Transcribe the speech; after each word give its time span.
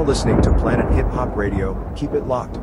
now 0.00 0.06
listening 0.06 0.40
to 0.40 0.52
Planet 0.54 0.90
Hip 0.94 1.06
Hop 1.08 1.36
Radio. 1.36 1.92
Keep 1.94 2.12
it 2.12 2.26
locked. 2.26 2.58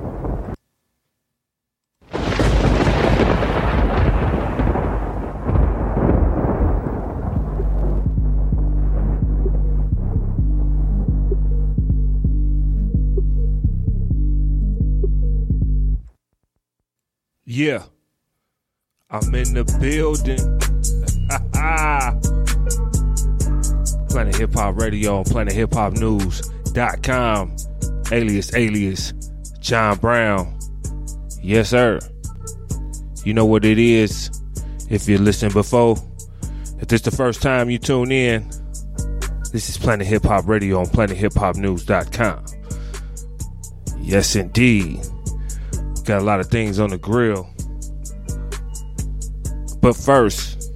Yeah. 17.46 17.84
I'm 19.10 19.34
in 19.36 19.54
the 19.54 19.64
building. 19.80 20.38
Planet 24.10 24.36
Hip 24.38 24.54
Hop 24.56 24.78
Radio 24.78 25.20
on 25.20 26.57
PlanetHipHopNews.com. 26.78 27.56
Alias, 28.12 28.54
alias, 28.54 29.14
John 29.60 29.98
Brown. 29.98 30.58
Yes, 31.42 31.70
sir. 31.70 32.00
You 33.24 33.34
know 33.34 33.46
what 33.46 33.66
it 33.66 33.80
is. 33.80 34.30
If 34.90 35.10
you 35.10 35.18
listened 35.18 35.54
before, 35.54 35.98
if 36.80 36.88
this 36.88 37.02
the 37.02 37.12
first 37.12 37.42
time 37.42 37.70
you 37.70 37.78
tune 37.78 38.12
in, 38.12 38.48
this 39.52 39.70
is 39.70 39.78
Planet 39.78 40.08
Hip 40.08 40.24
Hop 40.24 40.48
Radio 40.48 40.80
on 40.80 40.86
PlanetHipHopNews.com. 40.86 42.46
Yes, 44.00 44.36
indeed. 44.36 45.00
Got 46.06 46.22
a 46.22 46.24
lot 46.24 46.40
of 46.40 46.48
things 46.48 46.80
on 46.80 46.92
the 46.92 46.98
grill. 46.98 47.50
But 49.82 49.96
first, 49.98 50.72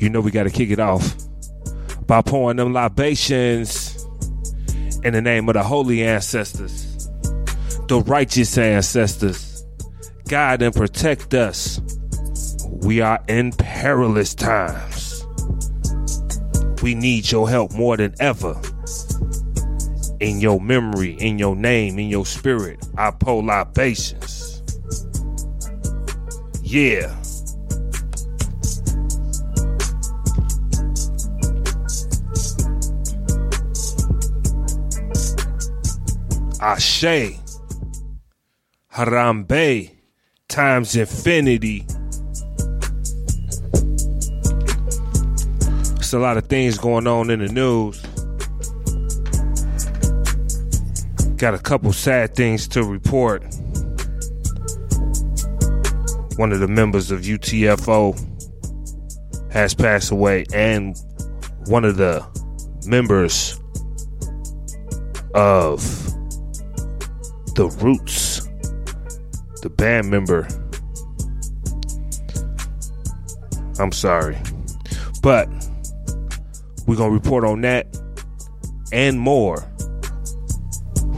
you 0.00 0.08
know 0.08 0.20
we 0.20 0.30
got 0.32 0.44
to 0.44 0.50
kick 0.50 0.70
it 0.70 0.80
off 0.80 1.14
by 2.06 2.22
pouring 2.22 2.56
them 2.56 2.72
libations 2.72 3.85
in 5.06 5.12
the 5.12 5.22
name 5.22 5.48
of 5.48 5.54
the 5.54 5.62
holy 5.62 6.02
ancestors, 6.02 7.08
the 7.86 8.02
righteous 8.06 8.58
ancestors. 8.58 9.64
Guide 10.26 10.62
and 10.62 10.74
protect 10.74 11.32
us. 11.32 11.80
We 12.82 13.00
are 13.00 13.22
in 13.28 13.52
perilous 13.52 14.34
times. 14.34 15.24
We 16.82 16.96
need 16.96 17.30
your 17.30 17.48
help 17.48 17.70
more 17.72 17.96
than 17.96 18.16
ever. 18.18 18.60
In 20.18 20.40
your 20.40 20.60
memory, 20.60 21.12
in 21.12 21.38
your 21.38 21.54
name, 21.54 22.00
in 22.00 22.08
your 22.08 22.26
spirit, 22.26 22.84
I 22.98 23.12
pour 23.12 23.44
libations. 23.44 24.60
Yeah. 26.62 27.14
Ashe, 36.60 37.38
Harambe, 38.92 39.90
times 40.48 40.96
infinity. 40.96 41.86
There's 45.94 46.14
a 46.14 46.18
lot 46.18 46.38
of 46.38 46.46
things 46.46 46.78
going 46.78 47.06
on 47.06 47.28
in 47.30 47.40
the 47.40 47.48
news. 47.48 48.00
Got 51.36 51.52
a 51.52 51.58
couple 51.58 51.92
sad 51.92 52.34
things 52.34 52.66
to 52.68 52.82
report. 52.82 53.42
One 56.36 56.52
of 56.52 56.60
the 56.60 56.68
members 56.68 57.10
of 57.10 57.20
UTFO 57.20 58.14
has 59.52 59.74
passed 59.74 60.10
away, 60.10 60.46
and 60.54 60.96
one 61.66 61.84
of 61.84 61.98
the 61.98 62.24
members 62.86 63.60
of 65.34 66.05
the 67.56 67.68
Roots, 67.68 68.42
the 69.62 69.70
band 69.70 70.10
member. 70.10 70.46
I'm 73.80 73.92
sorry. 73.92 74.36
But 75.22 75.48
we're 76.86 76.96
gonna 76.96 77.12
report 77.12 77.44
on 77.44 77.62
that 77.62 77.86
and 78.92 79.18
more. 79.18 79.64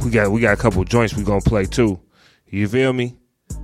We 0.04 0.10
got 0.10 0.30
we 0.30 0.40
got 0.40 0.54
a 0.54 0.56
couple 0.56 0.82
joints 0.84 1.16
we're 1.16 1.24
gonna 1.24 1.40
play 1.40 1.66
too. 1.66 2.00
You 2.46 2.68
feel 2.68 2.92
me? 2.92 3.18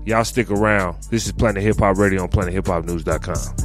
Y'all 0.04 0.24
stick 0.24 0.50
around. 0.50 1.00
This 1.10 1.26
is 1.26 1.32
Planet 1.32 1.62
Hip 1.62 1.78
Hop 1.78 1.96
Radio 1.96 2.24
on 2.24 2.28
PlanetHipHopNews.com. 2.28 3.63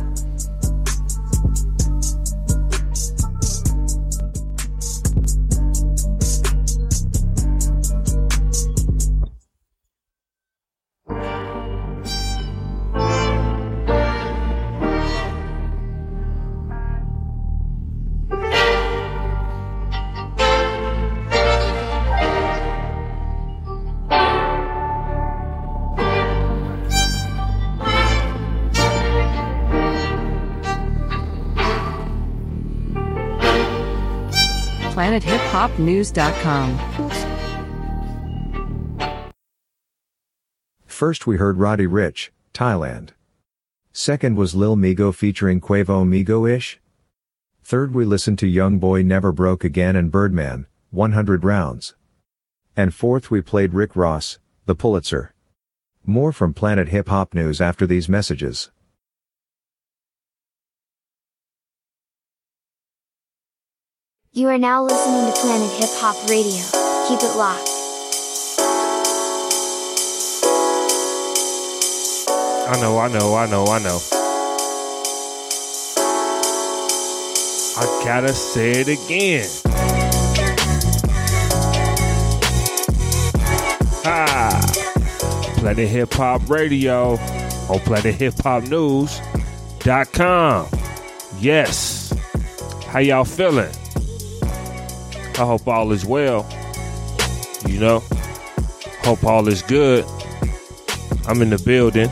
PlanetHipHopNews.com. 35.09 36.77
First, 40.85 41.25
we 41.25 41.37
heard 41.37 41.57
Roddy 41.57 41.87
Ricch, 41.87 42.29
Thailand. 42.53 43.09
Second 43.91 44.35
was 44.35 44.53
Lil 44.53 44.75
Migo 44.75 45.11
featuring 45.13 45.59
Quavo 45.61 46.05
Migo 46.05 46.47
Ish. 46.47 46.79
Third, 47.63 47.95
we 47.95 48.05
listened 48.05 48.37
to 48.39 48.47
Young 48.47 48.77
Boy 48.77 49.01
Never 49.01 49.31
Broke 49.31 49.63
Again 49.63 49.95
and 49.95 50.11
Birdman, 50.11 50.67
100 50.91 51.43
Rounds. 51.43 51.95
And 52.77 52.93
fourth, 52.93 53.31
we 53.31 53.41
played 53.41 53.73
Rick 53.73 53.95
Ross, 53.95 54.37
The 54.67 54.75
Pulitzer. 54.75 55.33
More 56.05 56.31
from 56.31 56.53
Planet 56.53 56.89
Hip 56.89 57.09
Hop 57.09 57.33
News 57.33 57.59
after 57.59 57.87
these 57.87 58.07
messages. 58.07 58.69
You 64.31 64.47
are 64.49 64.59
now 64.59 64.83
listening 64.83 65.25
to 65.25 65.31
Planet 65.41 65.71
Hip 65.71 65.89
Hop 65.93 66.15
Radio. 66.29 66.61
Keep 67.07 67.23
it 67.23 67.35
locked. 67.35 67.67
I 72.69 72.79
know, 72.79 72.99
I 72.99 73.07
know, 73.07 73.33
I 73.33 73.47
know, 73.49 73.65
I 73.65 73.79
know. 73.79 73.99
I 77.75 78.01
gotta 78.05 78.31
say 78.31 78.69
it 78.69 78.87
again. 78.87 79.49
Ha! 84.03 84.61
Planet 85.57 85.89
Hip 85.89 86.13
Hop 86.13 86.47
Radio 86.47 87.13
on 87.13 87.79
PlanetHipHopNews.com. 87.79 90.67
Yes. 91.39 92.13
How 92.85 92.99
y'all 92.99 93.25
feeling? 93.25 93.71
I 95.39 95.45
hope 95.45 95.69
all 95.69 95.93
is 95.93 96.05
well. 96.05 96.45
You 97.65 97.79
know, 97.79 98.03
hope 99.03 99.23
all 99.23 99.47
is 99.47 99.61
good. 99.61 100.03
I'm 101.27 101.41
in 101.41 101.49
the 101.49 101.61
building. 101.65 102.09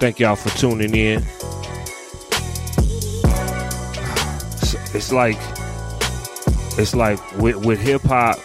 Thank 0.00 0.18
y'all 0.18 0.34
for 0.34 0.48
tuning 0.56 0.94
in. 0.94 1.22
It's, 4.94 5.12
like 5.12 5.36
it's 6.78 6.94
like 6.94 7.20
with 7.36 7.56
with 7.66 7.80
hip 7.80 8.00
hop. 8.04 8.38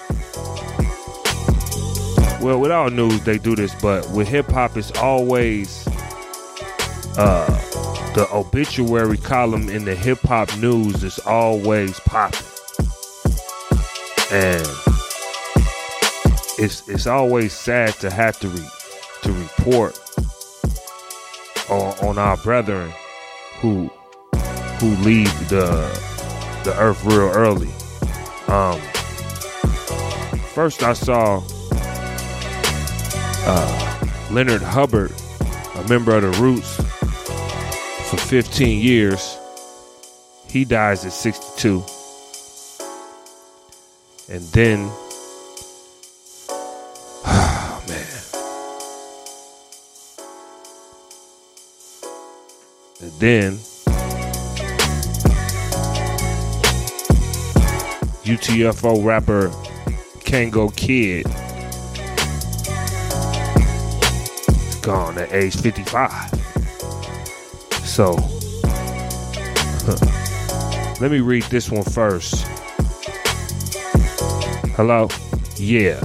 Well, 2.41 2.59
with 2.59 2.71
all 2.71 2.89
news 2.89 3.21
they 3.21 3.37
do 3.37 3.55
this, 3.55 3.73
but 3.81 4.09
with 4.09 4.27
hip 4.27 4.47
hop 4.51 4.75
it's 4.75 4.91
always 4.99 5.87
uh 7.17 7.68
the 8.13 8.27
obituary 8.33 9.17
column 9.17 9.69
in 9.69 9.85
the 9.85 9.95
hip 9.95 10.19
hop 10.19 10.55
news 10.57 11.03
is 11.03 11.19
always 11.19 11.99
popping. 12.01 12.45
And 14.31 14.67
it's 16.57 16.87
it's 16.89 17.07
always 17.07 17.53
sad 17.53 17.93
to 17.95 18.09
have 18.09 18.39
to 18.39 18.47
re, 18.47 18.65
to 19.23 19.31
report 19.31 19.99
on, 21.69 21.93
on 22.07 22.17
our 22.17 22.37
brethren 22.37 22.91
who 23.59 23.89
who 24.79 24.87
leave 25.03 25.49
the 25.49 25.69
the 26.63 26.75
earth 26.77 27.03
real 27.05 27.31
early. 27.31 27.69
Um, 28.47 28.79
first 30.53 30.83
I 30.83 30.93
saw 30.93 31.41
uh, 33.45 34.05
Leonard 34.31 34.61
Hubbard, 34.61 35.13
a 35.75 35.87
member 35.87 36.15
of 36.15 36.23
the 36.23 36.31
Roots, 36.41 36.79
for 38.09 38.17
15 38.17 38.81
years. 38.81 39.37
He 40.47 40.65
dies 40.65 41.05
at 41.05 41.11
62. 41.11 41.83
And 44.31 44.41
then, 44.45 44.79
oh 47.25 47.83
man. 47.87 48.07
And 53.01 53.11
then, 53.19 53.59
UTFO 58.25 59.05
rapper 59.05 59.49
Kangol 60.25 60.75
Kid 60.75 61.25
gone 64.81 65.19
at 65.19 65.31
age 65.31 65.55
55. 65.55 66.38
So, 67.89 68.13
let 71.01 71.11
me 71.11 71.19
read 71.21 71.43
this 71.45 71.71
one 71.71 71.83
first. 71.83 72.45
Hello? 74.77 75.09
Yeah. 75.57 75.99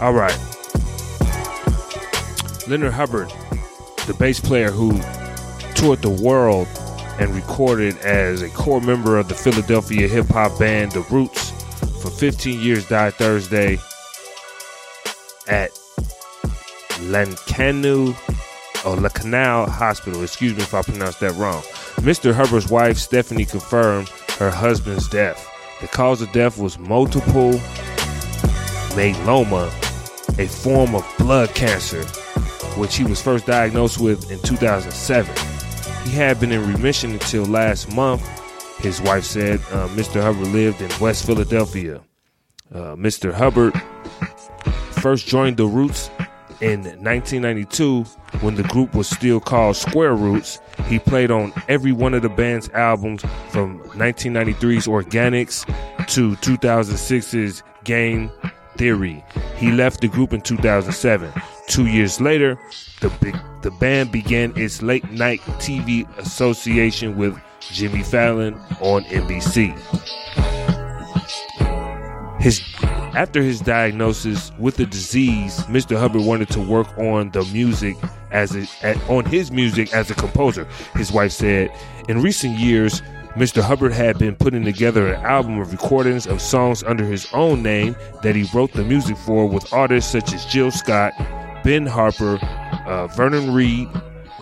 All 0.00 0.14
right. 0.14 0.38
Leonard 2.66 2.94
Hubbard, 2.94 3.28
the 4.06 4.16
bass 4.18 4.40
player 4.40 4.70
who 4.70 4.98
toured 5.74 6.00
the 6.00 6.08
world 6.08 6.66
and 7.20 7.34
recorded 7.34 7.98
as 7.98 8.40
a 8.40 8.48
core 8.48 8.80
member 8.80 9.18
of 9.18 9.28
the 9.28 9.34
Philadelphia 9.34 10.08
hip 10.08 10.28
hop 10.28 10.58
band 10.58 10.92
The 10.92 11.02
Roots 11.02 11.39
15 12.20 12.60
years, 12.60 12.86
died 12.86 13.14
Thursday 13.14 13.78
at 15.48 15.70
Lancanu 17.08 18.14
or 18.84 18.96
La 18.96 19.08
Canal 19.08 19.64
Hospital. 19.70 20.22
Excuse 20.22 20.54
me 20.54 20.62
if 20.62 20.74
I 20.74 20.82
pronounced 20.82 21.20
that 21.20 21.32
wrong. 21.36 21.62
Mr. 22.02 22.34
Hubbard's 22.34 22.68
wife, 22.68 22.98
Stephanie, 22.98 23.46
confirmed 23.46 24.10
her 24.38 24.50
husband's 24.50 25.08
death. 25.08 25.48
The 25.80 25.88
cause 25.88 26.20
of 26.20 26.30
death 26.32 26.58
was 26.58 26.78
multiple 26.78 27.52
myeloma, 28.92 29.68
a 30.38 30.46
form 30.46 30.94
of 30.94 31.10
blood 31.16 31.54
cancer, 31.54 32.04
which 32.78 32.96
he 32.96 33.04
was 33.04 33.22
first 33.22 33.46
diagnosed 33.46 33.98
with 33.98 34.30
in 34.30 34.38
2007. 34.40 35.34
He 36.04 36.10
had 36.10 36.38
been 36.38 36.52
in 36.52 36.70
remission 36.70 37.12
until 37.12 37.46
last 37.46 37.90
month. 37.94 38.28
His 38.80 39.00
wife 39.00 39.24
said 39.24 39.60
uh, 39.72 39.88
Mr. 39.88 40.20
Hubbard 40.20 40.48
lived 40.48 40.82
in 40.82 40.90
West 41.00 41.24
Philadelphia. 41.24 42.02
Uh, 42.72 42.94
Mr. 42.94 43.32
Hubbard 43.32 43.74
first 45.00 45.26
joined 45.26 45.56
the 45.56 45.66
Roots 45.66 46.08
in 46.60 46.82
1992 46.82 48.04
when 48.42 48.54
the 48.54 48.62
group 48.64 48.94
was 48.94 49.08
still 49.08 49.40
called 49.40 49.76
Square 49.76 50.16
Roots. 50.16 50.60
He 50.86 50.98
played 50.98 51.30
on 51.30 51.52
every 51.68 51.92
one 51.92 52.14
of 52.14 52.22
the 52.22 52.28
band's 52.28 52.68
albums 52.70 53.22
from 53.48 53.80
1993's 53.90 54.86
Organics 54.86 55.66
to 56.08 56.36
2006's 56.36 57.62
Game 57.84 58.30
Theory. 58.76 59.24
He 59.56 59.72
left 59.72 60.00
the 60.00 60.08
group 60.08 60.32
in 60.32 60.40
2007. 60.40 61.32
Two 61.66 61.86
years 61.86 62.20
later, 62.20 62.58
the 63.00 63.08
the 63.62 63.70
band 63.72 64.10
began 64.10 64.56
its 64.56 64.80
late 64.80 65.10
night 65.10 65.40
TV 65.58 66.08
association 66.18 67.16
with 67.16 67.38
Jimmy 67.60 68.02
Fallon 68.02 68.54
on 68.80 69.04
NBC. 69.04 69.76
His 72.40 72.62
after 72.82 73.42
his 73.42 73.60
diagnosis 73.60 74.52
with 74.58 74.76
the 74.76 74.86
disease, 74.86 75.58
Mr. 75.64 75.98
Hubbard 75.98 76.22
wanted 76.22 76.48
to 76.50 76.60
work 76.60 76.86
on 76.96 77.30
the 77.30 77.44
music 77.52 77.96
as 78.30 78.54
a, 78.56 78.66
at, 78.86 78.96
on 79.10 79.24
his 79.24 79.50
music 79.50 79.92
as 79.92 80.10
a 80.10 80.14
composer. 80.14 80.66
His 80.94 81.12
wife 81.12 81.32
said, 81.32 81.70
"In 82.08 82.22
recent 82.22 82.58
years, 82.58 83.02
Mr. 83.36 83.62
Hubbard 83.62 83.92
had 83.92 84.18
been 84.18 84.34
putting 84.34 84.64
together 84.64 85.12
an 85.12 85.24
album 85.24 85.60
of 85.60 85.70
recordings 85.70 86.26
of 86.26 86.40
songs 86.40 86.82
under 86.82 87.04
his 87.04 87.28
own 87.32 87.62
name 87.62 87.94
that 88.22 88.34
he 88.34 88.48
wrote 88.54 88.72
the 88.72 88.84
music 88.84 89.16
for 89.18 89.46
with 89.46 89.72
artists 89.72 90.10
such 90.10 90.32
as 90.32 90.44
Jill 90.46 90.70
Scott, 90.70 91.12
Ben 91.62 91.86
Harper, 91.86 92.38
uh, 92.86 93.06
Vernon 93.08 93.52
Reid, 93.52 93.88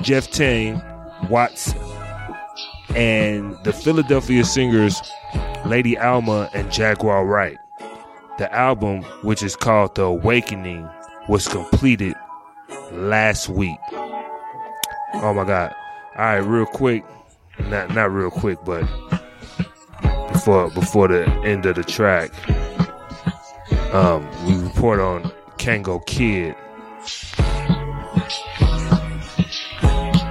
Jeff 0.03 0.31
Tain, 0.31 0.81
Watts, 1.29 1.75
and 2.95 3.59
the 3.65 3.73
Philadelphia 3.73 4.45
singers 4.45 5.03
Lady 5.67 5.99
Alma 5.99 6.49
and 6.55 6.71
Jaguar 6.73 7.27
Wright. 7.27 7.59
The 8.39 8.49
album, 8.55 9.03
which 9.23 9.43
is 9.43 9.57
called 9.57 9.97
The 9.97 10.05
Awakening, 10.05 10.89
was 11.29 11.49
completed 11.49 12.15
last 12.93 13.49
week. 13.49 13.81
Oh 13.93 15.35
my 15.35 15.45
God. 15.45 15.75
All 16.17 16.25
right, 16.25 16.37
real 16.37 16.67
quick. 16.67 17.05
Not 17.59 17.93
not 17.93 18.13
real 18.13 18.31
quick, 18.31 18.61
but 18.65 18.83
before 20.33 20.71
before 20.71 21.09
the 21.09 21.27
end 21.45 21.67
of 21.67 21.75
the 21.75 21.83
track, 21.83 22.31
um, 23.93 24.25
we 24.47 24.55
report 24.55 25.01
on 25.01 25.33
Kangol 25.57 26.07
Kid. 26.07 26.55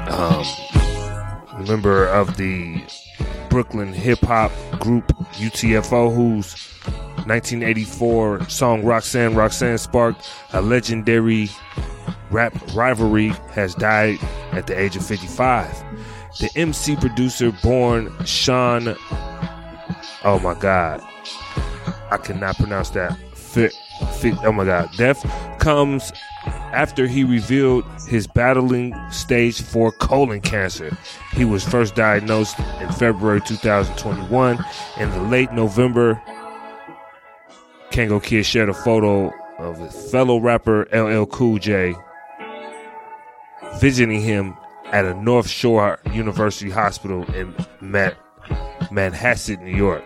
Um, 0.10 1.66
member 1.66 2.06
of 2.06 2.38
the 2.38 2.82
Brooklyn 3.50 3.92
hip 3.92 4.20
hop 4.20 4.54
group 4.80 5.08
UTFO, 5.34 6.16
whose 6.16 6.77
1984 7.28 8.50
song 8.50 8.84
Roxanne 8.84 9.36
Roxanne 9.36 9.78
sparked 9.78 10.30
a 10.54 10.62
legendary 10.62 11.50
rap 12.32 12.54
rivalry, 12.74 13.30
has 13.52 13.76
died 13.76 14.18
at 14.52 14.68
the 14.68 14.80
age 14.80 14.96
of 14.96 15.06
55. 15.06 15.68
The 16.40 16.50
MC 16.56 16.96
producer 16.96 17.52
born 17.64 18.14
Sean, 18.26 18.96
oh 20.24 20.40
my 20.42 20.54
God, 20.60 21.02
I 22.12 22.18
cannot 22.18 22.56
pronounce 22.58 22.92
that. 22.92 23.18
Fit, 23.36 23.74
fit, 24.20 24.36
oh 24.44 24.52
my 24.52 24.66
God, 24.66 24.90
death 24.98 25.26
comes 25.60 26.12
after 26.72 27.08
he 27.08 27.24
revealed 27.24 27.86
his 28.08 28.28
battling 28.28 28.96
stage 29.10 29.62
4 29.62 29.92
colon 29.94 30.42
cancer. 30.42 30.96
He 31.34 31.46
was 31.46 31.64
first 31.64 31.96
diagnosed 31.96 32.58
in 32.82 32.92
February 32.92 33.42
2021. 33.42 34.64
In 35.00 35.10
the 35.10 35.22
late 35.24 35.52
November, 35.54 36.22
Kangol 37.98 38.22
Kid 38.22 38.46
shared 38.46 38.70
a 38.70 38.76
photo 38.76 39.34
of 39.58 40.12
fellow 40.12 40.38
rapper 40.38 40.88
LL 40.94 41.26
Cool 41.26 41.58
J 41.58 41.96
visiting 43.80 44.22
him 44.22 44.56
at 44.92 45.04
a 45.04 45.16
North 45.16 45.50
Shore 45.50 46.00
University 46.14 46.70
hospital 46.70 47.24
in 47.34 47.56
Man- 47.82 48.16
Manhasset, 48.92 49.64
New 49.64 49.76
York, 49.76 50.04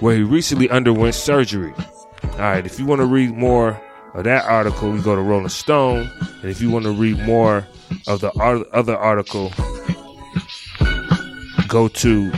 where 0.00 0.16
he 0.16 0.22
recently 0.22 0.70
underwent 0.70 1.14
surgery. 1.14 1.74
All 2.32 2.38
right, 2.38 2.64
if 2.64 2.78
you 2.78 2.86
want 2.86 3.02
to 3.02 3.06
read 3.06 3.36
more 3.36 3.78
of 4.14 4.24
that 4.24 4.46
article, 4.46 4.96
you 4.96 5.02
go 5.02 5.14
to 5.14 5.20
Rolling 5.20 5.50
Stone. 5.50 6.10
And 6.40 6.50
if 6.50 6.62
you 6.62 6.70
want 6.70 6.86
to 6.86 6.92
read 6.92 7.18
more 7.26 7.68
of 8.06 8.22
the 8.22 8.32
other 8.72 8.96
article, 8.96 9.52
go 11.68 11.88
to 11.88 12.30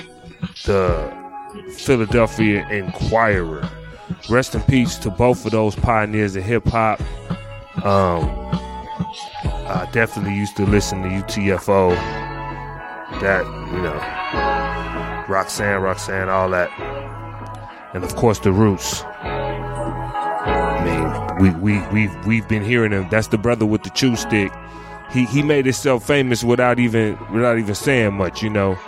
the 0.65 1.17
Philadelphia 1.77 2.69
Inquirer. 2.71 3.71
Rest 4.31 4.55
in 4.55 4.63
peace 4.63 4.97
to 4.99 5.11
both 5.11 5.45
of 5.45 5.53
those 5.53 5.75
pioneers 5.75 6.37
of 6.37 6.45
hip 6.45 6.65
hop. 6.67 7.01
Um, 7.85 8.25
I 9.67 9.89
definitely 9.93 10.35
used 10.37 10.57
to 10.57 10.67
listen 10.67 11.03
to 11.03 11.09
UTFO. 11.09 11.95
That 13.21 13.45
you 13.73 13.83
know, 13.83 15.27
Roxanne, 15.29 15.83
Roxanne, 15.83 16.29
all 16.29 16.49
that, 16.51 16.71
and 17.95 18.05
of 18.05 18.15
course 18.17 18.39
the 18.39 18.53
Roots. 18.53 19.03
I 20.45 21.39
mean, 21.39 21.53
we 21.61 21.79
we 21.79 21.87
we've 21.89 22.27
we've 22.27 22.49
been 22.49 22.65
hearing 22.65 22.93
him. 22.93 23.09
That's 23.11 23.29
the 23.29 23.39
brother 23.39 23.67
with 23.67 23.83
the 23.83 23.91
chew 23.91 24.17
stick. 24.17 24.53
He 25.11 25.25
he 25.27 25.43
made 25.43 25.67
himself 25.67 26.07
famous 26.07 26.45
without 26.45 26.79
even 26.79 27.19
without 27.33 27.59
even 27.59 27.75
saying 27.75 28.15
much, 28.15 28.43
you 28.43 28.51
know, 28.51 28.79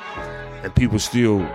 and 0.62 0.74
people 0.74 0.98
still 0.98 1.46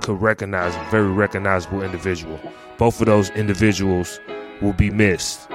could 0.00 0.20
recognize 0.20 0.74
him. 0.74 0.84
Very 0.90 1.10
recognizable 1.10 1.82
individual. 1.82 2.40
Both 2.78 3.00
of 3.00 3.06
those 3.06 3.30
individuals 3.30 4.20
will 4.60 4.72
be 4.72 4.90
missed, 4.90 5.48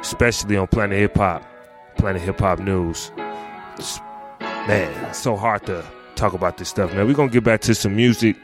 especially 0.00 0.56
on 0.56 0.66
Planet 0.66 0.98
Hip 0.98 1.16
Hop, 1.16 1.44
Planet 1.96 2.22
Hip 2.22 2.40
Hop 2.40 2.58
News. 2.58 3.12
Man, 4.40 5.08
it's 5.08 5.18
so 5.18 5.36
hard 5.36 5.66
to 5.66 5.84
talk 6.16 6.32
about 6.32 6.58
this 6.58 6.68
stuff, 6.68 6.92
man. 6.94 7.06
We're 7.06 7.14
gonna 7.14 7.30
get 7.30 7.44
back 7.44 7.60
to 7.62 7.74
some 7.74 7.96
music. 7.96 8.36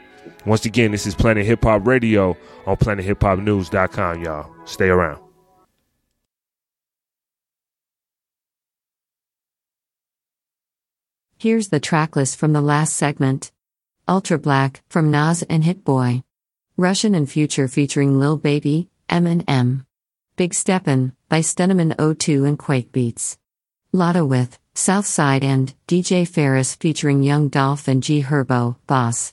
Once 0.45 0.65
again, 0.65 0.91
this 0.91 1.05
is 1.05 1.15
Planet 1.15 1.45
Hip 1.45 1.63
Hop 1.63 1.85
Radio 1.85 2.37
on 2.65 2.77
PlanetHipHopNews.com, 2.77 4.23
y'all. 4.23 4.51
Stay 4.65 4.89
around. 4.89 5.21
Here's 11.37 11.69
the 11.69 11.79
track 11.79 12.15
list 12.15 12.37
from 12.37 12.53
the 12.53 12.61
last 12.61 12.95
segment 12.95 13.51
Ultra 14.07 14.37
Black 14.37 14.83
from 14.89 15.09
Nas 15.09 15.41
and 15.43 15.63
Hit 15.63 15.83
Boy. 15.83 16.21
Russian 16.81 17.13
and 17.13 17.29
Future 17.29 17.67
featuring 17.67 18.19
Lil 18.19 18.37
Baby, 18.37 18.89
Eminem. 19.07 19.85
Big 20.35 20.55
Steppin' 20.55 21.13
by 21.29 21.41
Steneman 21.41 21.93
02 21.99 22.43
and 22.43 22.57
Quake 22.57 22.91
Beats. 22.91 23.37
Lotta 23.93 24.25
with 24.25 24.57
Southside 24.73 25.43
and 25.43 25.75
DJ 25.87 26.27
Ferris 26.27 26.73
featuring 26.73 27.21
Young 27.21 27.49
Dolph 27.49 27.87
and 27.87 28.01
G 28.01 28.23
Herbo, 28.23 28.77
Boss. 28.87 29.31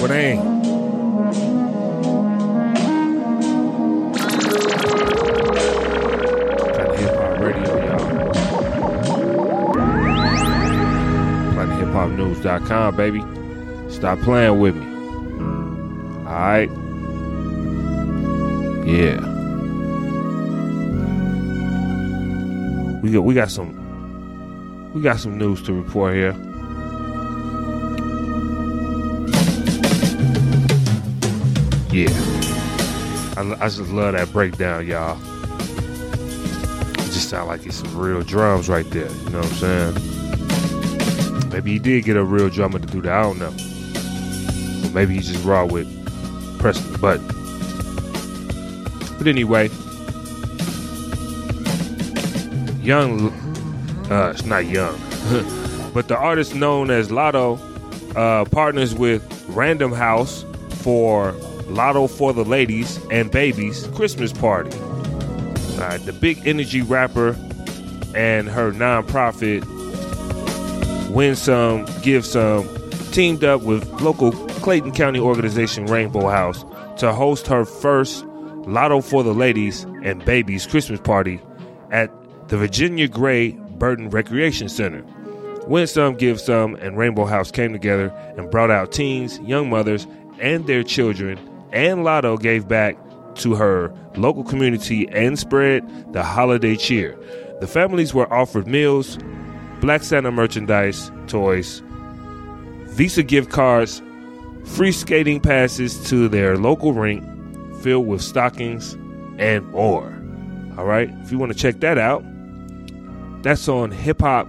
What 0.00 0.10
ain't? 0.10 0.51
PlanetHipHopNews.com, 12.42 12.96
baby. 12.96 13.24
Stop 13.90 14.20
playing 14.20 14.58
with 14.58 14.76
me. 14.76 14.86
Alright? 16.26 16.70
Yeah. 18.86 19.28
We 23.00 23.10
got 23.12 23.20
we 23.22 23.34
got 23.34 23.50
some 23.50 24.92
we 24.94 25.02
got 25.02 25.18
some 25.18 25.38
news 25.38 25.62
to 25.62 25.72
report 25.72 26.14
here. 26.14 26.32
Yeah. 31.92 32.08
I, 33.36 33.56
I 33.60 33.68
just 33.68 33.90
love 33.90 34.14
that 34.14 34.30
breakdown, 34.32 34.86
y'all. 34.86 35.18
It 36.94 37.12
just 37.12 37.28
sound 37.28 37.48
like 37.48 37.66
it's 37.66 37.76
some 37.76 37.96
real 37.96 38.22
drums 38.22 38.68
right 38.68 38.88
there. 38.90 39.10
You 39.10 39.30
know 39.30 39.40
what 39.40 39.62
I'm 39.62 39.94
saying? 39.94 40.12
Maybe 41.52 41.72
he 41.72 41.78
did 41.78 42.04
get 42.04 42.16
a 42.16 42.24
real 42.24 42.48
drummer 42.48 42.78
to 42.78 42.86
do 42.86 43.02
that. 43.02 43.12
I 43.12 43.22
don't 43.22 43.38
know. 43.38 44.88
Or 44.88 44.92
maybe 44.92 45.14
he's 45.14 45.28
just 45.28 45.44
raw 45.44 45.66
with 45.66 45.86
pressing 46.58 46.90
the 46.92 46.98
button. 46.98 47.26
But 49.18 49.26
anyway, 49.26 49.68
young, 52.82 53.30
uh, 54.10 54.30
it's 54.30 54.44
not 54.44 54.66
young, 54.66 54.98
but 55.94 56.08
the 56.08 56.16
artist 56.16 56.54
known 56.54 56.90
as 56.90 57.10
Latto 57.10 57.60
uh, 58.16 58.44
partners 58.46 58.94
with 58.94 59.22
Rainbow 59.48 59.94
House 59.94 60.44
for 60.82 61.32
Latto 61.68 62.10
for 62.10 62.32
the 62.32 62.44
Ladies 62.44 62.98
and 63.10 63.30
Babies 63.30 63.86
Christmas 63.94 64.32
Party. 64.32 64.76
Uh, 65.78 65.98
the 65.98 66.12
big 66.12 66.46
energy 66.46 66.82
rapper 66.82 67.30
and 68.14 68.48
her 68.48 68.72
nonprofit 68.72 69.64
Win 71.12 71.36
Some, 71.36 71.84
Give 72.00 72.24
Some 72.24 72.66
teamed 73.12 73.44
up 73.44 73.60
with 73.62 74.00
local 74.00 74.32
Clayton 74.32 74.92
County 74.92 75.20
organization 75.20 75.84
Rainbow 75.84 76.30
House 76.30 76.64
to 77.00 77.12
host 77.12 77.46
her 77.48 77.66
first 77.66 78.24
Latto 78.64 79.04
for 79.04 79.22
the 79.22 79.34
Ladies 79.34 79.82
and 80.02 80.24
Babies 80.24 80.66
Christmas 80.66 81.00
Party 81.00 81.38
at 81.90 82.10
the 82.48 82.56
Virginia 82.56 83.08
Gray 83.08 83.50
Burton 83.50 84.08
Recreation 84.08 84.70
Center. 84.70 85.04
Win 85.66 85.86
Some, 85.86 86.14
Give 86.14 86.40
Some, 86.40 86.76
and 86.76 86.96
Rainbow 86.96 87.26
House 87.26 87.50
came 87.50 87.72
together 87.72 88.08
and 88.38 88.50
brought 88.50 88.70
out 88.70 88.90
teens, 88.90 89.38
young 89.40 89.68
mothers, 89.68 90.06
and 90.40 90.66
their 90.66 90.82
children, 90.82 91.38
and 91.72 92.06
Latto 92.06 92.40
gave 92.40 92.66
back 92.66 92.96
to 93.34 93.54
her 93.54 93.94
local 94.16 94.44
community 94.44 95.06
and 95.10 95.38
spread 95.38 96.14
the 96.14 96.22
holiday 96.22 96.74
cheer. 96.74 97.18
The 97.60 97.66
families 97.66 98.14
were 98.14 98.32
offered 98.32 98.66
meals, 98.66 99.18
Black 99.82 100.04
Santa 100.04 100.30
merchandise, 100.30 101.10
toys, 101.26 101.82
Visa 102.90 103.24
gift 103.24 103.50
cards, 103.50 104.00
free 104.64 104.92
skating 104.92 105.40
passes 105.40 106.08
to 106.08 106.28
their 106.28 106.56
local 106.56 106.92
rink 106.92 107.24
filled 107.82 108.06
with 108.06 108.22
stockings 108.22 108.92
and 109.38 109.66
more. 109.72 110.04
All 110.78 110.84
right, 110.84 111.10
if 111.24 111.32
you 111.32 111.38
want 111.38 111.50
to 111.50 111.58
check 111.58 111.80
that 111.80 111.98
out, 111.98 112.22
that's 113.42 113.68
on 113.68 113.90
Hip 113.90 114.20
Hop 114.20 114.46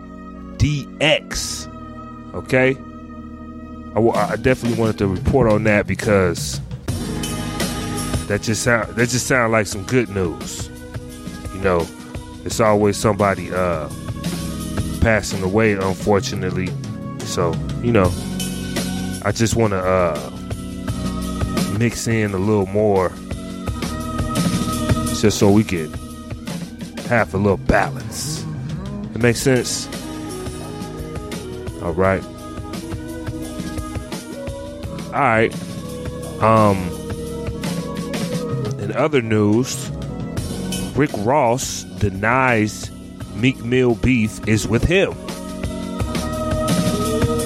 DX. 0.60 1.66
Okay, 2.36 2.76
I, 3.90 3.94
w- 3.96 4.14
I 4.14 4.36
definitely 4.36 4.78
wanted 4.80 5.00
to 5.00 5.08
report 5.08 5.52
on 5.52 5.64
that 5.64 5.88
because 5.88 6.62
that 8.28 8.44
just 8.44 8.62
sound 8.62 8.96
that 8.98 9.10
just 9.10 9.26
sound 9.26 9.52
like 9.52 9.66
some 9.66 9.84
good 9.86 10.10
news. 10.10 10.70
You 11.56 11.62
know, 11.62 11.88
it's 12.46 12.60
always 12.60 12.98
somebody 12.98 13.52
uh 13.52 13.90
passing 15.04 15.44
away, 15.44 15.74
unfortunately. 15.74 16.70
So 17.20 17.54
you 17.82 17.92
know, 17.92 18.12
I 19.24 19.32
just 19.34 19.56
want 19.56 19.72
to 19.72 19.80
uh 19.80 20.30
mix 21.78 22.08
in 22.08 22.34
a 22.34 22.38
little 22.38 22.68
more, 22.68 23.10
just 25.20 25.38
so 25.38 25.52
we 25.52 25.64
can 25.64 25.92
have 27.08 27.34
a 27.34 27.38
little 27.38 27.58
balance. 27.58 28.46
It 29.14 29.22
makes 29.22 29.42
sense. 29.42 29.88
All 31.84 31.94
right. 31.94 32.24
All 35.14 35.22
right. 35.22 35.54
Um. 36.42 36.78
In 38.80 38.92
other 38.96 39.22
news, 39.22 39.90
Rick 40.96 41.12
Ross 41.18 41.84
denies 41.84 42.90
Meek 43.44 43.62
Mill 43.66 43.96
beef 43.96 44.40
is 44.48 44.70
with 44.70 44.86
him. 44.86 45.12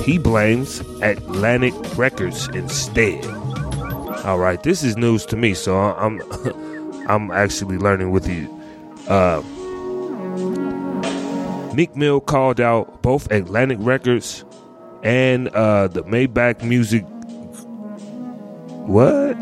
He 0.04 0.20
blames 0.20 0.82
Atlantic 1.01 1.74
Records 1.98 2.48
instead. 2.50 3.25
All 4.24 4.38
right, 4.38 4.62
this 4.62 4.84
is 4.84 4.96
news 4.96 5.25
to 5.25 5.36
me, 5.36 5.56
so 5.56 5.75
I'm 5.75 6.22
I'm 7.10 7.32
actually 7.32 7.80
learning 7.80 8.12
with 8.12 8.30
you. 8.30 8.48
Uh, 9.08 9.42
Meek 11.74 11.96
Mill 11.96 12.22
called 12.22 12.62
out 12.62 13.01
both 13.01 13.32
Atlantic 13.32 13.80
Records 13.82 14.46
and 15.01 15.48
uh, 15.48 15.88
the 15.88 16.04
Maybach 16.04 16.62
Music. 16.62 17.04
What? 18.86 19.34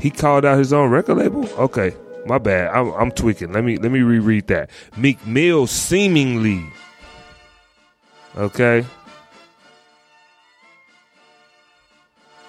He 0.00 0.10
called 0.10 0.44
out 0.44 0.58
his 0.58 0.72
own 0.72 0.90
record 0.90 1.16
label? 1.16 1.48
Okay, 1.54 1.92
my 2.26 2.38
bad. 2.38 2.74
I'm, 2.74 2.92
I'm 2.92 3.10
tweaking. 3.10 3.52
Let 3.52 3.64
me 3.64 3.76
let 3.76 3.90
me 3.90 4.00
reread 4.00 4.46
that. 4.48 4.70
Meek 4.96 5.24
Mill 5.26 5.66
seemingly. 5.66 6.64
Okay. 8.36 8.84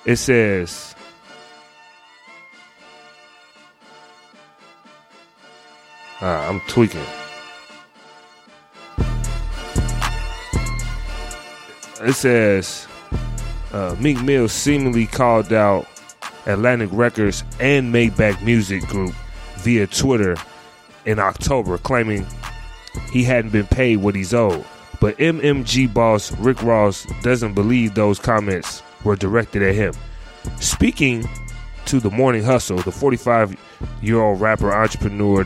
It 0.05 0.15
says. 0.17 0.95
Uh, 6.21 6.25
I'm 6.25 6.59
tweaking. 6.61 7.05
It 12.01 12.13
says 12.13 12.87
uh, 13.73 13.95
Meek 13.99 14.21
Mill 14.21 14.47
seemingly 14.47 15.05
called 15.05 15.51
out 15.51 15.85
Atlantic 16.45 16.89
Records 16.93 17.43
and 17.59 17.93
Maybach 17.93 18.41
Music 18.41 18.83
Group 18.83 19.13
via 19.59 19.87
Twitter 19.87 20.35
in 21.05 21.19
October, 21.19 21.77
claiming 21.77 22.25
he 23.11 23.23
hadn't 23.23 23.51
been 23.51 23.67
paid 23.67 23.97
what 23.97 24.15
he's 24.15 24.33
owed. 24.33 24.65
But 24.99 25.17
MMG 25.17 25.93
boss 25.93 26.31
Rick 26.39 26.61
Ross 26.61 27.05
doesn't 27.23 27.53
believe 27.53 27.95
those 27.95 28.19
comments 28.19 28.83
were 29.03 29.15
directed 29.15 29.63
at 29.63 29.75
him. 29.75 29.93
Speaking 30.59 31.27
to 31.85 31.99
the 31.99 32.11
Morning 32.11 32.43
Hustle, 32.43 32.77
the 32.79 32.91
45 32.91 33.57
year 34.01 34.21
old 34.21 34.41
rapper 34.41 34.73
entrepreneur 34.73 35.43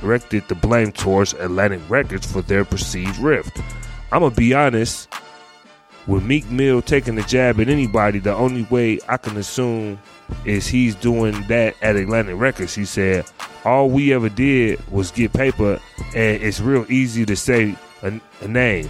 directed 0.00 0.46
the 0.48 0.54
blame 0.54 0.92
towards 0.92 1.34
Atlantic 1.34 1.80
Records 1.88 2.30
for 2.30 2.42
their 2.42 2.64
perceived 2.64 3.18
rift. 3.18 3.60
I'm 4.12 4.20
gonna 4.20 4.34
be 4.34 4.54
honest, 4.54 5.08
with 6.06 6.24
Meek 6.24 6.48
Mill 6.50 6.82
taking 6.82 7.14
the 7.14 7.22
jab 7.22 7.60
at 7.60 7.68
anybody, 7.68 8.18
the 8.18 8.34
only 8.34 8.64
way 8.64 9.00
I 9.08 9.16
can 9.16 9.36
assume 9.36 9.98
is 10.44 10.66
he's 10.66 10.94
doing 10.94 11.42
that 11.48 11.74
at 11.82 11.96
Atlantic 11.96 12.38
Records. 12.38 12.74
He 12.74 12.84
said, 12.84 13.24
All 13.66 13.90
we 13.90 14.14
ever 14.14 14.28
did 14.28 14.80
was 14.92 15.10
get 15.10 15.32
paper, 15.32 15.80
and 16.14 16.40
it's 16.40 16.60
real 16.60 16.86
easy 16.88 17.26
to 17.26 17.34
say 17.34 17.74
a, 18.00 18.20
a 18.40 18.46
name. 18.46 18.88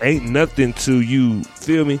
Ain't 0.00 0.24
nothing 0.24 0.72
to 0.72 1.02
you, 1.02 1.44
feel 1.44 1.84
me? 1.84 2.00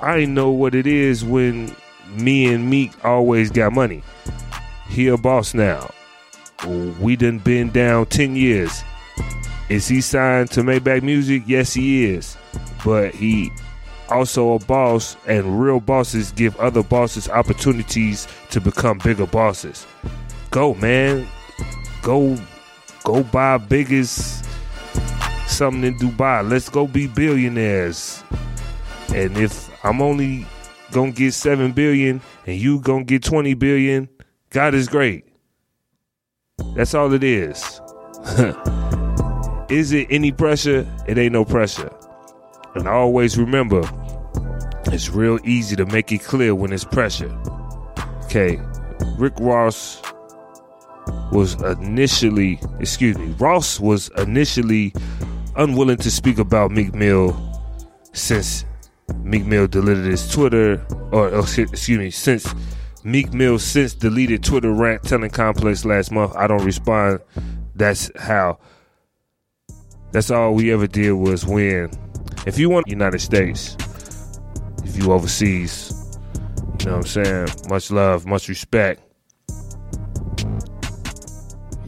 I 0.00 0.26
know 0.26 0.50
what 0.50 0.76
it 0.76 0.86
is 0.86 1.24
when 1.24 1.74
me 2.14 2.46
and 2.46 2.70
Meek 2.70 2.92
always 3.04 3.50
got 3.50 3.72
money. 3.72 4.04
He 4.88 5.08
a 5.08 5.16
boss 5.16 5.52
now. 5.52 5.90
We 7.00 7.16
done 7.16 7.38
been 7.40 7.70
down 7.70 8.06
10 8.06 8.36
years. 8.36 8.84
Is 9.68 9.88
he 9.88 10.00
signed 10.00 10.52
to 10.52 10.60
Maybach 10.60 11.02
Music? 11.02 11.42
Yes, 11.44 11.74
he 11.74 12.04
is. 12.04 12.36
But 12.84 13.16
he 13.16 13.50
also 14.08 14.52
a 14.52 14.58
boss, 14.60 15.16
and 15.26 15.60
real 15.60 15.80
bosses 15.80 16.30
give 16.30 16.56
other 16.60 16.84
bosses 16.84 17.28
opportunities 17.28 18.28
to 18.50 18.60
become 18.60 18.98
bigger 18.98 19.26
bosses. 19.26 19.88
Go, 20.50 20.74
man. 20.74 21.28
Go, 22.02 22.36
go 23.04 23.22
buy 23.22 23.56
biggest 23.58 24.44
something 25.46 25.84
in 25.84 25.96
Dubai. 25.96 26.48
Let's 26.48 26.68
go 26.68 26.88
be 26.88 27.06
billionaires. 27.06 28.24
And 29.14 29.36
if 29.36 29.70
I'm 29.84 30.02
only 30.02 30.46
gonna 30.90 31.12
get 31.12 31.34
seven 31.34 31.70
billion 31.70 32.20
and 32.46 32.58
you 32.58 32.80
gonna 32.80 33.04
get 33.04 33.22
twenty 33.22 33.54
billion, 33.54 34.08
God 34.50 34.74
is 34.74 34.88
great. 34.88 35.24
That's 36.74 36.94
all 36.94 37.12
it 37.12 37.22
is. 37.22 37.80
is 39.70 39.92
it 39.92 40.08
any 40.10 40.32
pressure? 40.32 40.86
It 41.06 41.16
ain't 41.16 41.32
no 41.32 41.44
pressure. 41.44 41.90
And 42.74 42.88
always 42.88 43.38
remember, 43.38 43.82
it's 44.86 45.10
real 45.10 45.38
easy 45.44 45.76
to 45.76 45.86
make 45.86 46.10
it 46.10 46.24
clear 46.24 46.54
when 46.54 46.72
it's 46.72 46.84
pressure. 46.84 47.36
Okay, 48.24 48.60
Rick 49.16 49.34
Ross 49.38 50.00
was 51.32 51.54
initially, 51.62 52.60
excuse 52.78 53.16
me, 53.16 53.34
Ross 53.38 53.78
was 53.80 54.08
initially 54.18 54.92
unwilling 55.56 55.96
to 55.98 56.10
speak 56.10 56.38
about 56.38 56.70
Meek 56.70 56.94
Mill 56.94 57.36
since 58.12 58.64
Meek 59.22 59.44
Mill 59.44 59.66
deleted 59.66 60.04
his 60.04 60.30
Twitter, 60.30 60.84
or, 61.12 61.28
oh, 61.28 61.40
or 61.40 61.40
excuse 61.40 61.98
me, 61.98 62.10
since 62.10 62.52
Meek 63.04 63.32
Mill 63.32 63.58
since 63.58 63.94
deleted 63.94 64.42
Twitter 64.42 64.72
rant 64.72 65.02
telling 65.02 65.30
Complex 65.30 65.84
last 65.84 66.12
month, 66.12 66.34
I 66.36 66.46
don't 66.46 66.64
respond. 66.64 67.20
That's 67.74 68.10
how. 68.18 68.58
That's 70.12 70.30
all 70.30 70.54
we 70.54 70.72
ever 70.72 70.86
did 70.86 71.12
was 71.12 71.46
win. 71.46 71.90
If 72.46 72.58
you 72.58 72.68
want 72.68 72.88
United 72.88 73.20
States, 73.20 73.76
if 74.84 74.96
you 74.96 75.12
overseas, 75.12 76.18
you 76.80 76.86
know 76.86 76.96
what 76.96 77.16
I'm 77.16 77.24
saying? 77.24 77.48
Much 77.68 77.90
love, 77.90 78.26
much 78.26 78.48
respect. 78.48 79.02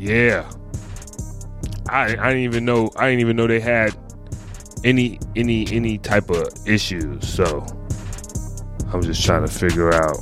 Yeah. 0.02 0.50
I 1.88 2.06
I 2.06 2.30
didn't 2.30 2.42
even 2.42 2.64
know 2.64 2.90
I 2.96 3.08
didn't 3.08 3.20
even 3.20 3.36
know 3.36 3.46
they 3.46 3.60
had 3.60 3.94
any 4.82 5.20
any 5.36 5.68
any 5.70 5.98
type 5.98 6.28
of 6.28 6.48
issues. 6.66 7.28
So 7.28 7.64
I'm 8.92 9.02
just 9.02 9.24
trying 9.24 9.46
to 9.46 9.52
figure 9.52 9.94
out 9.94 10.18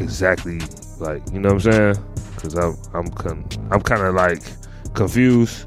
exactly 0.00 0.60
like 1.00 1.22
you 1.30 1.40
know 1.40 1.52
what 1.52 1.66
I'm 1.66 1.72
saying? 1.72 1.96
Because 2.34 2.54
I'm 2.54 2.78
I'm 2.94 3.10
con- 3.10 3.46
I'm 3.70 3.82
kind 3.82 4.00
of 4.00 4.14
like 4.14 4.42
confused. 4.94 5.66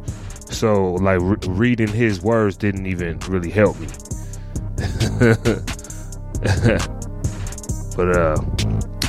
So 0.52 0.94
like 0.94 1.20
re- 1.22 1.38
reading 1.48 1.90
his 1.90 2.24
words 2.24 2.58
didn't 2.58 2.88
even 2.88 3.20
really 3.28 3.52
help 3.52 3.80
me. 3.80 3.88
but 7.96 8.18
uh, 8.18 8.42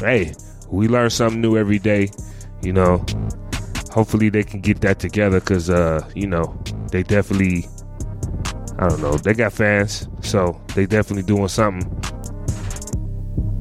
hey, 0.01 0.35
we 0.69 0.87
learn 0.87 1.09
something 1.09 1.41
new 1.41 1.57
every 1.57 1.79
day. 1.79 2.11
You 2.67 2.73
know, 2.73 3.07
hopefully 3.93 4.29
they 4.29 4.43
can 4.43 4.61
get 4.61 4.81
that 4.81 4.99
together 4.99 5.39
because 5.39 5.71
uh, 5.71 6.05
you 6.17 6.27
know 6.27 6.61
they 6.91 7.05
definitely 7.05 7.69
I 8.81 8.89
don't 8.89 9.01
know 9.01 9.17
they 9.17 9.35
got 9.35 9.53
fans, 9.53 10.09
so 10.21 10.61
they 10.75 10.85
definitely 10.85 11.23
doing 11.23 11.47
something. 11.47 11.89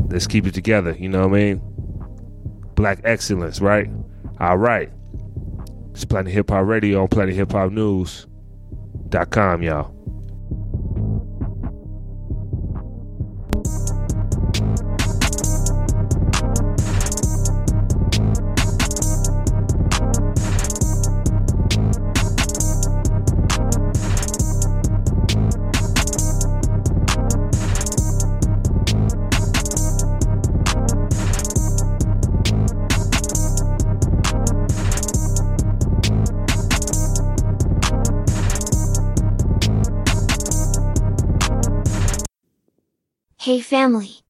Let's 0.09 0.25
keep 0.25 0.47
it 0.47 0.55
together. 0.55 0.95
You 0.97 1.09
know 1.09 1.27
what 1.27 1.37
I 1.37 1.43
mean? 1.43 1.61
Black 2.73 2.99
excellence, 3.03 3.61
right? 3.61 3.87
All 4.39 4.57
right. 4.57 4.89
It's 5.91 6.03
Planet 6.03 6.33
Hip 6.33 6.49
Hop 6.49 6.65
Radio 6.65 7.03
on 7.03 7.75
News.com, 7.75 9.61
y'all. 9.61 9.94
Family! 43.75 44.21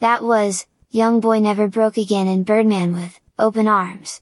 That 0.00 0.22
was, 0.22 0.66
Young 0.90 1.20
Boy 1.20 1.38
Never 1.40 1.68
Broke 1.68 1.96
Again 1.96 2.28
and 2.28 2.44
Birdman 2.44 2.92
with, 2.92 3.18
Open 3.38 3.66
Arms. 3.66 4.20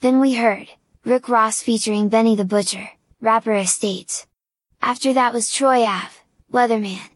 Then 0.00 0.20
we 0.20 0.34
heard, 0.34 0.68
Rick 1.02 1.30
Ross 1.30 1.62
featuring 1.62 2.10
Benny 2.10 2.36
the 2.36 2.44
Butcher, 2.44 2.90
Rapper 3.22 3.54
Estates. 3.54 4.26
After 4.82 5.14
that 5.14 5.32
was 5.32 5.50
Troy 5.50 5.82
Ave, 5.82 6.12
Weatherman. 6.52 7.08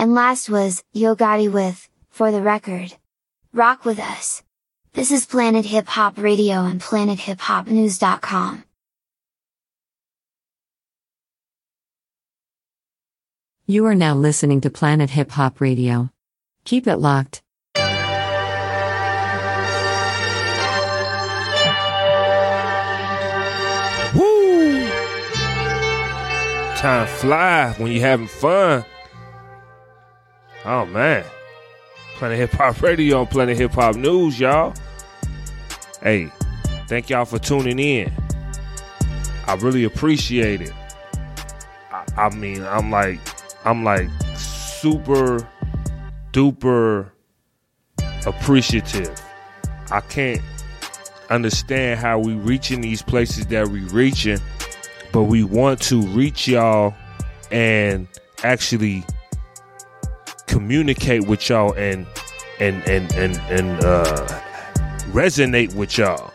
And 0.00 0.16
last 0.16 0.50
was, 0.50 0.82
Yo 0.92 1.14
Gotti 1.14 1.48
with, 1.48 1.88
For 2.10 2.32
the 2.32 2.42
Record. 2.42 2.92
Rock 3.52 3.84
with 3.84 4.00
us! 4.00 4.42
This 4.94 5.12
is 5.12 5.26
Planet 5.26 5.64
Hip 5.66 5.86
Hop 5.86 6.18
Radio 6.18 6.64
and 6.64 6.80
PlanetHipHopNews.com. 6.80 8.64
You 13.66 13.86
are 13.86 13.94
now 13.94 14.16
listening 14.16 14.60
to 14.62 14.70
Planet 14.70 15.10
Hip 15.10 15.30
Hop 15.30 15.60
Radio. 15.60 16.10
Keep 16.68 16.86
it 16.86 16.98
locked. 16.98 17.40
Woo! 24.14 24.86
Time 26.76 27.06
fly 27.06 27.74
when 27.78 27.90
you're 27.90 28.02
having 28.02 28.26
fun. 28.26 28.84
Oh 30.66 30.84
man. 30.84 31.24
Planet 32.16 32.36
Hip 32.36 32.50
Hop 32.50 32.82
Radio 32.82 33.20
on 33.20 33.28
Planet 33.28 33.56
Hip 33.56 33.70
Hop 33.70 33.96
News, 33.96 34.38
y'all. 34.38 34.74
Hey, 36.02 36.30
thank 36.86 37.08
y'all 37.08 37.24
for 37.24 37.38
tuning 37.38 37.78
in. 37.78 38.12
I 39.46 39.54
really 39.54 39.84
appreciate 39.84 40.60
it. 40.60 40.74
I, 41.90 42.04
I 42.18 42.36
mean, 42.36 42.62
I'm 42.62 42.90
like, 42.90 43.20
I'm 43.64 43.84
like 43.84 44.10
super 44.36 45.48
duper 46.38 47.10
appreciative. 48.26 49.20
I 49.90 50.00
can't 50.02 50.40
understand 51.30 51.98
how 51.98 52.20
we 52.20 52.34
reaching 52.34 52.80
these 52.80 53.02
places 53.02 53.46
that 53.46 53.66
we 53.66 53.80
reaching, 53.86 54.38
but 55.12 55.24
we 55.24 55.42
want 55.42 55.80
to 55.82 56.00
reach 56.00 56.46
y'all 56.46 56.94
and 57.50 58.06
actually 58.44 59.04
communicate 60.46 61.26
with 61.26 61.48
y'all 61.48 61.72
and 61.72 62.06
and 62.60 62.86
and 62.88 63.12
and 63.14 63.36
and 63.50 63.84
uh, 63.84 64.26
resonate 65.10 65.74
with 65.74 65.98
y'all, 65.98 66.32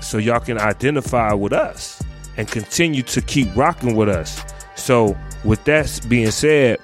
so 0.00 0.18
y'all 0.18 0.40
can 0.40 0.58
identify 0.58 1.32
with 1.32 1.52
us 1.52 2.02
and 2.36 2.48
continue 2.48 3.02
to 3.02 3.20
keep 3.20 3.54
rocking 3.54 3.94
with 3.94 4.08
us. 4.08 4.42
So, 4.74 5.16
with 5.44 5.62
that 5.64 6.00
being 6.08 6.32
said, 6.32 6.80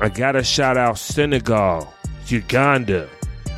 I 0.00 0.08
gotta 0.08 0.42
shout 0.42 0.76
out 0.76 0.98
Senegal, 0.98 1.92
Uganda, 2.26 3.08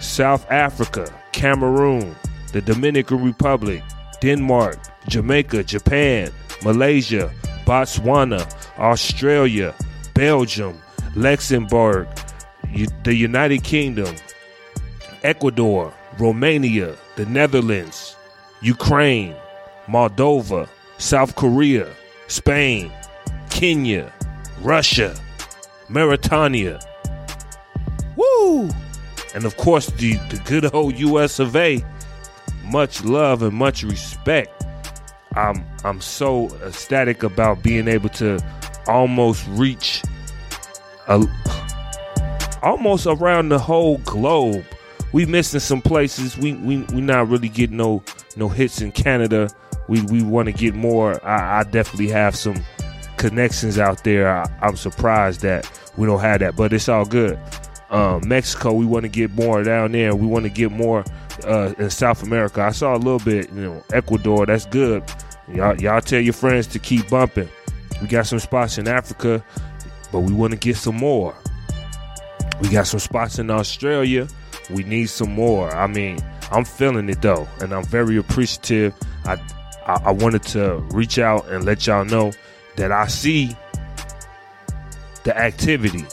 South 0.01 0.51
Africa, 0.51 1.12
Cameroon, 1.33 2.14
the 2.53 2.61
Dominican 2.61 3.25
Republic, 3.25 3.83
Denmark, 4.20 4.79
Jamaica, 5.09 5.64
Japan, 5.64 6.31
Malaysia, 6.62 7.33
Botswana, 7.64 8.42
Australia, 8.79 9.75
Belgium, 10.14 10.79
Luxembourg, 11.14 12.07
U- 12.70 12.87
the 13.05 13.14
United 13.14 13.64
Kingdom, 13.64 14.14
Ecuador, 15.23 15.92
Romania, 16.18 16.94
the 17.16 17.25
Netherlands, 17.27 18.16
Ukraine, 18.61 19.35
Moldova, 19.87 20.68
South 20.99 21.35
Korea, 21.35 21.88
Spain, 22.29 22.92
Kenya, 23.51 24.12
Russia, 24.62 25.14
Mauritania. 25.88 26.81
Woo! 28.16 28.70
And 29.35 29.44
of 29.44 29.57
course, 29.57 29.87
the, 29.87 30.14
the 30.29 30.40
good 30.44 30.73
old 30.75 30.97
US 30.99 31.38
of 31.38 31.57
A. 31.57 31.85
Much 32.64 33.05
love 33.05 33.42
and 33.42 33.55
much 33.55 33.83
respect. 33.83 34.64
I'm 35.37 35.64
I'm 35.83 36.01
so 36.01 36.49
ecstatic 36.64 37.23
about 37.23 37.62
being 37.62 37.88
able 37.88 38.09
to 38.11 38.38
almost 38.87 39.44
reach 39.51 40.03
a, 41.09 41.27
almost 42.62 43.07
around 43.07 43.49
the 43.49 43.59
whole 43.59 43.99
globe. 43.99 44.64
We 45.12 45.27
missing 45.27 45.61
some 45.61 45.83
places. 45.83 46.38
We 46.38 46.55
we 46.55 46.79
we 46.94 47.01
not 47.01 47.29
really 47.29 47.49
getting 47.49 47.77
no 47.77 48.03
no 48.37 48.49
hits 48.49 48.81
in 48.81 48.92
Canada. 48.92 49.51
We 49.88 50.03
we 50.03 50.23
want 50.23 50.47
to 50.47 50.53
get 50.53 50.75
more. 50.75 51.25
I, 51.27 51.61
I 51.61 51.62
definitely 51.64 52.09
have 52.09 52.37
some 52.37 52.57
connections 53.16 53.79
out 53.79 54.05
there. 54.05 54.29
I, 54.29 54.50
I'm 54.61 54.77
surprised 54.77 55.40
that 55.42 55.70
we 55.96 56.07
don't 56.07 56.20
have 56.20 56.40
that, 56.40 56.57
but 56.57 56.72
it's 56.72 56.88
all 56.88 57.05
good. 57.05 57.38
Um, 57.90 58.27
Mexico, 58.27 58.72
we 58.72 58.87
want 58.87 59.05
to 59.05 59.09
get 59.09 59.31
more 59.33 59.62
down 59.62 59.92
there. 59.92 60.14
We 60.16 60.27
want 60.27 60.44
to 60.44 60.50
get 60.50 60.72
more 60.72 61.05
uh, 61.46 61.74
in 61.79 61.90
South 61.90 62.22
America. 62.22 62.62
I 62.62 62.70
saw 62.70 62.94
a 62.94 62.98
little 62.98 63.20
bit, 63.20 63.50
you 63.50 63.61
know, 63.62 63.85
Ecuador. 63.92 64.46
That's 64.46 64.66
good. 64.66 65.05
Y'all, 65.53 65.81
y'all 65.81 66.00
tell 66.00 66.20
your 66.20 66.33
friends 66.33 66.66
to 66.68 66.79
keep 66.79 67.09
bumping. 67.09 67.48
We 68.00 68.09
got 68.09 68.27
some 68.27 68.38
spots 68.38 68.79
in 68.79 68.88
Africa, 68.88 69.44
but 70.11 70.20
we 70.20 70.33
want 70.33 70.53
to 70.53 70.59
get 70.59 70.77
some 70.77 70.96
more. 70.96 71.35
We 72.61 72.68
got 72.68 72.87
some 72.87 73.00
spots 73.00 73.38
in 73.38 73.50
Australia. 73.50 74.27
We 74.70 74.83
need 74.85 75.07
some 75.07 75.33
more. 75.33 75.74
I 75.74 75.87
mean, 75.87 76.18
I'm 76.50 76.64
feeling 76.64 77.09
it 77.09 77.22
though, 77.22 77.46
and 77.61 77.72
I'm 77.72 77.85
very 77.85 78.16
appreciative. 78.16 78.94
I, 79.24 79.35
I, 79.87 80.03
I 80.07 80.11
wanted 80.11 80.42
to 80.44 80.77
reach 80.92 81.18
out 81.18 81.48
and 81.48 81.64
let 81.64 81.87
y'all 81.87 82.05
know 82.05 82.33
that 82.77 82.93
I 82.93 83.07
see 83.07 83.57
the 85.25 85.37
activity. 85.37 86.05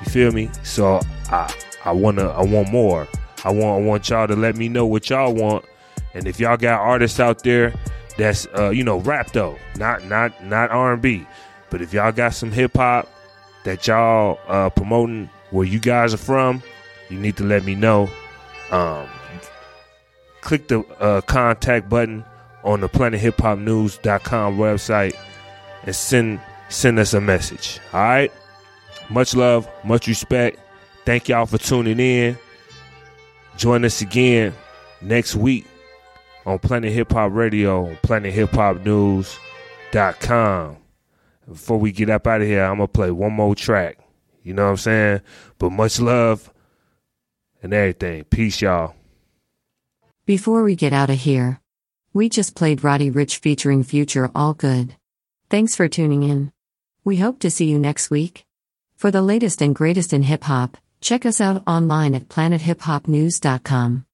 You 0.00 0.10
feel 0.10 0.32
me? 0.32 0.50
So 0.62 1.00
I 1.30 1.52
I 1.84 1.92
wanna 1.92 2.28
I 2.28 2.44
want 2.44 2.70
more. 2.70 3.08
I 3.44 3.52
want 3.52 3.82
I 3.82 3.86
want 3.86 4.08
y'all 4.10 4.26
to 4.26 4.36
let 4.36 4.56
me 4.56 4.68
know 4.68 4.86
what 4.86 5.08
y'all 5.10 5.34
want. 5.34 5.64
And 6.14 6.26
if 6.26 6.40
y'all 6.40 6.56
got 6.56 6.80
artists 6.80 7.20
out 7.20 7.42
there 7.42 7.74
that's 8.16 8.46
uh, 8.56 8.70
you 8.70 8.84
know 8.84 8.98
rap 8.98 9.32
though, 9.32 9.58
not 9.76 10.04
not 10.04 10.44
not 10.44 10.70
R 10.70 10.94
and 10.94 11.02
B, 11.02 11.26
but 11.70 11.80
if 11.82 11.92
y'all 11.92 12.12
got 12.12 12.34
some 12.34 12.50
hip 12.50 12.76
hop 12.76 13.08
that 13.64 13.86
y'all 13.86 14.38
uh, 14.48 14.70
promoting 14.70 15.30
where 15.50 15.66
you 15.66 15.78
guys 15.78 16.12
are 16.14 16.18
from, 16.18 16.62
you 17.08 17.18
need 17.18 17.36
to 17.36 17.44
let 17.44 17.64
me 17.64 17.74
know. 17.74 18.10
Um, 18.70 19.08
click 20.40 20.68
the 20.68 20.80
uh, 21.00 21.20
contact 21.22 21.88
button 21.88 22.24
on 22.64 22.80
the 22.80 22.88
planethiphopnews.com 22.88 24.56
website 24.56 25.14
and 25.84 25.94
send 25.94 26.40
send 26.68 26.98
us 26.98 27.14
a 27.14 27.20
message. 27.20 27.78
All 27.92 28.00
right. 28.00 28.32
Much 29.10 29.34
love, 29.34 29.68
much 29.84 30.06
respect. 30.06 30.58
Thank 31.04 31.28
y'all 31.28 31.44
for 31.46 31.58
tuning 31.58 31.98
in. 31.98 32.38
Join 33.56 33.84
us 33.84 34.00
again 34.02 34.52
next 35.00 35.34
week 35.34 35.66
on 36.44 36.58
Planet 36.58 36.92
Hip 36.92 37.10
Hop 37.12 37.32
Radio 37.32 37.94
planethiphopnews.com. 38.02 40.76
Before 41.48 41.78
we 41.78 41.92
get 41.92 42.10
up 42.10 42.26
out 42.26 42.42
of 42.42 42.46
here, 42.46 42.64
I'm 42.64 42.76
going 42.76 42.88
to 42.88 42.92
play 42.92 43.10
one 43.10 43.32
more 43.32 43.54
track. 43.54 43.98
You 44.42 44.52
know 44.52 44.64
what 44.64 44.70
I'm 44.70 44.76
saying? 44.76 45.20
But 45.58 45.70
much 45.70 45.98
love 45.98 46.52
and 47.62 47.72
everything. 47.72 48.24
Peace, 48.24 48.60
y'all. 48.60 48.94
Before 50.26 50.62
we 50.62 50.76
get 50.76 50.92
out 50.92 51.08
of 51.08 51.18
here, 51.18 51.60
we 52.12 52.28
just 52.28 52.54
played 52.54 52.82
Roddy 52.82 53.10
Ricch 53.10 53.38
featuring 53.38 53.82
Future 53.82 54.30
All 54.34 54.54
Good. 54.54 54.96
Thanks 55.50 55.76
for 55.76 55.88
tuning 55.88 56.22
in. 56.22 56.52
We 57.04 57.16
hope 57.16 57.38
to 57.40 57.50
see 57.50 57.66
you 57.66 57.78
next 57.78 58.10
week. 58.10 58.44
For 58.96 59.10
the 59.10 59.22
latest 59.22 59.62
and 59.62 59.74
greatest 59.74 60.12
in 60.12 60.22
hip 60.22 60.44
hop, 60.44 60.76
check 61.00 61.24
us 61.24 61.40
out 61.40 61.62
online 61.66 62.14
at 62.14 62.28
planethiphopnews.com. 62.28 64.04